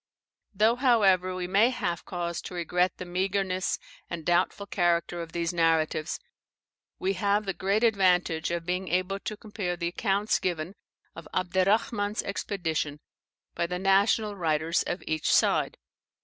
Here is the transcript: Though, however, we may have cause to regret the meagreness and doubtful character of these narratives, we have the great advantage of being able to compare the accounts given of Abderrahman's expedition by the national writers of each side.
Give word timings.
Though, 0.51 0.77
however, 0.77 1.35
we 1.35 1.45
may 1.45 1.69
have 1.69 2.05
cause 2.05 2.41
to 2.41 2.55
regret 2.55 2.97
the 2.97 3.05
meagreness 3.05 3.77
and 4.09 4.25
doubtful 4.25 4.65
character 4.65 5.21
of 5.21 5.31
these 5.31 5.53
narratives, 5.53 6.19
we 6.97 7.13
have 7.13 7.45
the 7.45 7.53
great 7.53 7.83
advantage 7.83 8.49
of 8.49 8.65
being 8.65 8.87
able 8.87 9.19
to 9.19 9.37
compare 9.37 9.77
the 9.77 9.89
accounts 9.89 10.39
given 10.39 10.73
of 11.15 11.27
Abderrahman's 11.35 12.23
expedition 12.23 12.99
by 13.53 13.67
the 13.67 13.77
national 13.77 14.35
writers 14.35 14.81
of 14.87 15.03
each 15.05 15.31
side. 15.31 15.77